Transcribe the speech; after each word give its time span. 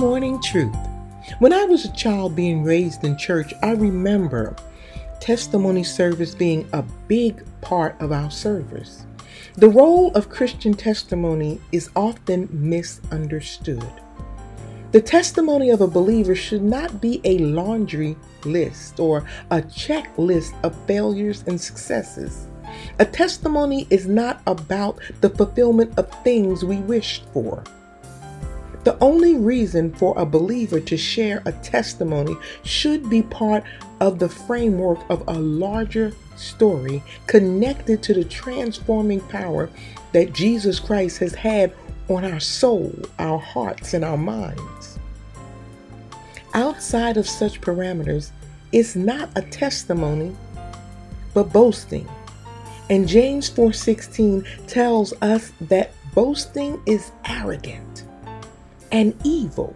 morning 0.00 0.40
truth. 0.40 0.74
When 1.40 1.52
I 1.52 1.64
was 1.64 1.84
a 1.84 1.92
child 1.92 2.34
being 2.34 2.64
raised 2.64 3.04
in 3.04 3.18
church, 3.18 3.52
I 3.62 3.72
remember 3.72 4.56
testimony 5.20 5.84
service 5.84 6.34
being 6.34 6.66
a 6.72 6.82
big 7.06 7.44
part 7.60 8.00
of 8.00 8.10
our 8.10 8.30
service. 8.30 9.04
The 9.56 9.68
role 9.68 10.10
of 10.14 10.30
Christian 10.30 10.72
testimony 10.72 11.60
is 11.70 11.90
often 11.94 12.48
misunderstood. 12.50 13.92
The 14.92 15.02
testimony 15.02 15.68
of 15.68 15.82
a 15.82 15.86
believer 15.86 16.34
should 16.34 16.62
not 16.62 17.02
be 17.02 17.20
a 17.24 17.36
laundry 17.36 18.16
list 18.46 18.98
or 19.00 19.26
a 19.50 19.60
checklist 19.60 20.54
of 20.62 20.74
failures 20.86 21.44
and 21.46 21.60
successes. 21.60 22.46
A 23.00 23.04
testimony 23.04 23.86
is 23.90 24.06
not 24.06 24.40
about 24.46 24.98
the 25.20 25.28
fulfillment 25.28 25.92
of 25.98 26.10
things 26.24 26.64
we 26.64 26.76
wished 26.76 27.26
for. 27.34 27.62
The 28.82 28.96
only 29.00 29.34
reason 29.34 29.92
for 29.92 30.14
a 30.16 30.24
believer 30.24 30.80
to 30.80 30.96
share 30.96 31.42
a 31.44 31.52
testimony 31.52 32.34
should 32.62 33.10
be 33.10 33.22
part 33.22 33.62
of 34.00 34.18
the 34.18 34.28
framework 34.28 34.98
of 35.10 35.22
a 35.28 35.38
larger 35.38 36.12
story 36.36 37.02
connected 37.26 38.02
to 38.04 38.14
the 38.14 38.24
transforming 38.24 39.20
power 39.20 39.68
that 40.12 40.32
Jesus 40.32 40.80
Christ 40.80 41.18
has 41.18 41.34
had 41.34 41.74
on 42.08 42.24
our 42.24 42.40
soul, 42.40 42.94
our 43.18 43.38
hearts, 43.38 43.92
and 43.92 44.02
our 44.02 44.16
minds. 44.16 44.98
Outside 46.54 47.18
of 47.18 47.28
such 47.28 47.60
parameters, 47.60 48.30
it's 48.72 48.96
not 48.96 49.28
a 49.36 49.42
testimony, 49.42 50.34
but 51.34 51.52
boasting. 51.52 52.08
And 52.88 53.06
James 53.06 53.48
4:16 53.50 54.44
tells 54.66 55.12
us 55.20 55.52
that 55.60 55.92
boasting 56.14 56.80
is 56.86 57.12
arrogant 57.24 58.04
and 58.92 59.14
evil. 59.24 59.74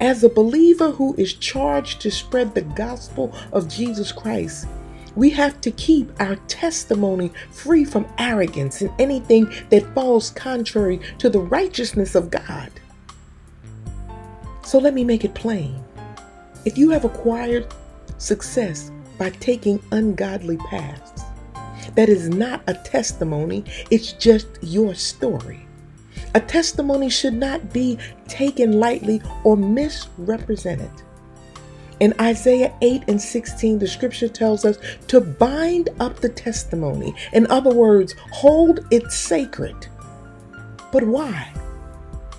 As 0.00 0.22
a 0.22 0.28
believer 0.28 0.92
who 0.92 1.14
is 1.16 1.32
charged 1.34 2.00
to 2.02 2.10
spread 2.10 2.54
the 2.54 2.62
gospel 2.62 3.34
of 3.52 3.68
Jesus 3.68 4.12
Christ, 4.12 4.66
we 5.16 5.30
have 5.30 5.60
to 5.62 5.72
keep 5.72 6.12
our 6.20 6.36
testimony 6.46 7.32
free 7.50 7.84
from 7.84 8.06
arrogance 8.18 8.80
and 8.80 8.92
anything 9.00 9.52
that 9.70 9.92
falls 9.94 10.30
contrary 10.30 11.00
to 11.18 11.28
the 11.28 11.40
righteousness 11.40 12.14
of 12.14 12.30
God. 12.30 12.70
So 14.64 14.78
let 14.78 14.94
me 14.94 15.02
make 15.02 15.24
it 15.24 15.34
plain. 15.34 15.82
If 16.64 16.78
you 16.78 16.90
have 16.90 17.04
acquired 17.04 17.66
success 18.18 18.92
by 19.18 19.30
taking 19.30 19.82
ungodly 19.90 20.58
paths, 20.58 21.24
that 21.94 22.08
is 22.08 22.28
not 22.28 22.62
a 22.68 22.74
testimony, 22.74 23.64
it's 23.90 24.12
just 24.12 24.46
your 24.60 24.94
story. 24.94 25.67
A 26.34 26.40
testimony 26.40 27.08
should 27.08 27.34
not 27.34 27.72
be 27.72 27.98
taken 28.26 28.78
lightly 28.78 29.22
or 29.44 29.56
misrepresented. 29.56 30.90
In 32.00 32.14
Isaiah 32.20 32.72
8 32.80 33.04
and 33.08 33.20
16, 33.20 33.78
the 33.78 33.88
scripture 33.88 34.28
tells 34.28 34.64
us 34.64 34.78
to 35.08 35.20
bind 35.20 35.88
up 35.98 36.20
the 36.20 36.28
testimony. 36.28 37.14
In 37.32 37.46
other 37.50 37.74
words, 37.74 38.14
hold 38.30 38.86
it 38.90 39.10
sacred. 39.10 39.88
But 40.92 41.04
why? 41.04 41.52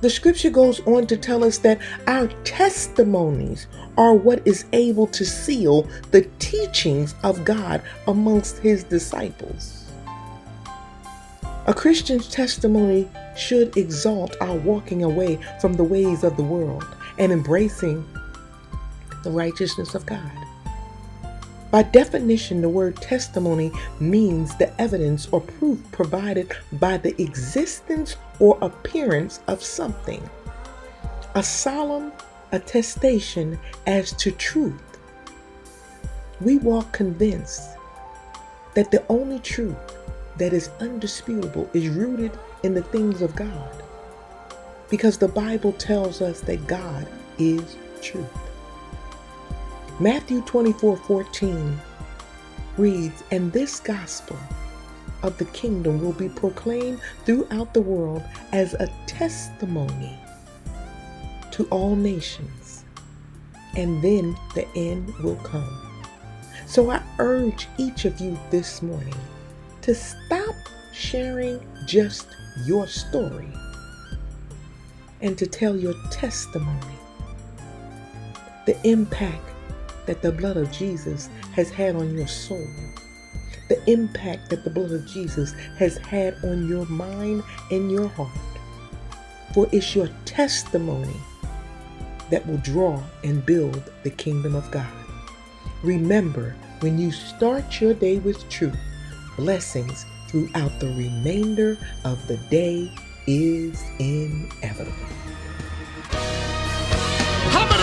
The 0.00 0.10
scripture 0.10 0.50
goes 0.50 0.80
on 0.86 1.06
to 1.06 1.16
tell 1.16 1.44
us 1.44 1.58
that 1.58 1.80
our 2.06 2.26
testimonies 2.42 3.68
are 3.96 4.14
what 4.14 4.46
is 4.46 4.64
able 4.72 5.06
to 5.08 5.24
seal 5.24 5.88
the 6.10 6.22
teachings 6.40 7.14
of 7.22 7.44
God 7.44 7.80
amongst 8.08 8.58
his 8.58 8.82
disciples. 8.84 9.83
A 11.66 11.72
Christian's 11.72 12.28
testimony 12.28 13.08
should 13.36 13.74
exalt 13.78 14.36
our 14.42 14.54
walking 14.54 15.02
away 15.02 15.38
from 15.62 15.72
the 15.72 15.84
ways 15.84 16.22
of 16.22 16.36
the 16.36 16.42
world 16.42 16.84
and 17.18 17.32
embracing 17.32 18.06
the 19.22 19.30
righteousness 19.30 19.94
of 19.94 20.04
God. 20.04 20.30
By 21.70 21.84
definition, 21.84 22.60
the 22.60 22.68
word 22.68 22.96
testimony 22.96 23.72
means 23.98 24.54
the 24.56 24.78
evidence 24.78 25.26
or 25.32 25.40
proof 25.40 25.80
provided 25.90 26.52
by 26.72 26.98
the 26.98 27.20
existence 27.20 28.16
or 28.38 28.58
appearance 28.60 29.40
of 29.48 29.64
something. 29.64 30.22
A 31.34 31.42
solemn 31.42 32.12
attestation 32.52 33.58
as 33.86 34.12
to 34.12 34.30
truth. 34.32 34.98
We 36.42 36.58
walk 36.58 36.92
convinced 36.92 37.70
that 38.74 38.90
the 38.90 39.02
only 39.08 39.38
truth 39.38 39.78
that 40.36 40.52
is 40.52 40.70
undisputable 40.80 41.68
is 41.72 41.88
rooted 41.88 42.32
in 42.62 42.74
the 42.74 42.82
things 42.82 43.22
of 43.22 43.34
God. 43.36 43.82
Because 44.90 45.18
the 45.18 45.28
Bible 45.28 45.72
tells 45.72 46.20
us 46.20 46.40
that 46.42 46.66
God 46.66 47.06
is 47.38 47.76
truth. 48.02 48.26
Matthew 50.00 50.42
24 50.42 50.96
14 50.96 51.80
reads, 52.76 53.22
And 53.30 53.52
this 53.52 53.80
gospel 53.80 54.38
of 55.22 55.38
the 55.38 55.44
kingdom 55.46 56.00
will 56.02 56.12
be 56.12 56.28
proclaimed 56.28 57.00
throughout 57.24 57.72
the 57.72 57.80
world 57.80 58.22
as 58.52 58.74
a 58.74 58.88
testimony 59.06 60.18
to 61.52 61.64
all 61.66 61.94
nations, 61.94 62.84
and 63.76 64.02
then 64.02 64.36
the 64.54 64.66
end 64.74 65.14
will 65.18 65.36
come. 65.36 65.80
So 66.66 66.90
I 66.90 67.02
urge 67.20 67.68
each 67.78 68.04
of 68.04 68.20
you 68.20 68.38
this 68.50 68.82
morning 68.82 69.14
to 69.84 69.94
stop 69.94 70.54
sharing 70.94 71.60
just 71.84 72.26
your 72.64 72.86
story 72.86 73.52
and 75.20 75.36
to 75.36 75.46
tell 75.46 75.76
your 75.76 75.92
testimony, 76.10 76.96
the 78.64 78.74
impact 78.88 79.44
that 80.06 80.22
the 80.22 80.32
blood 80.32 80.56
of 80.56 80.72
Jesus 80.72 81.28
has 81.52 81.68
had 81.68 81.96
on 81.96 82.16
your 82.16 82.26
soul, 82.26 82.66
the 83.68 83.78
impact 83.86 84.48
that 84.48 84.64
the 84.64 84.70
blood 84.70 84.90
of 84.90 85.06
Jesus 85.06 85.52
has 85.76 85.98
had 85.98 86.34
on 86.42 86.66
your 86.66 86.86
mind 86.86 87.42
and 87.70 87.92
your 87.92 88.08
heart. 88.08 88.30
For 89.52 89.68
it's 89.70 89.94
your 89.94 90.08
testimony 90.24 91.20
that 92.30 92.46
will 92.46 92.56
draw 92.56 93.02
and 93.22 93.44
build 93.44 93.92
the 94.02 94.10
kingdom 94.10 94.54
of 94.54 94.70
God. 94.70 94.90
Remember, 95.82 96.56
when 96.80 96.98
you 96.98 97.12
start 97.12 97.82
your 97.82 97.92
day 97.92 98.16
with 98.16 98.48
truth, 98.48 98.78
blessings 99.36 100.06
throughout 100.28 100.78
the 100.80 100.88
remainder 100.88 101.78
of 102.04 102.26
the 102.26 102.36
day 102.48 102.90
is 103.26 103.84
inevitable. 103.98 104.92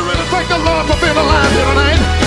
Really 0.00 0.26
thank 0.28 0.48
the 0.48 0.58
Lord 0.58 0.86
for 0.86 1.00
being 1.00 1.16
alive 1.16 1.52
here 1.52 1.64
tonight? 1.66 2.19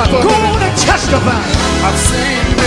Testify. 0.00 0.22
Go 0.22 0.34
on 0.34 0.62
and 0.62 0.78
testify. 0.78 1.42
I've 1.84 1.98
seen 1.98 2.59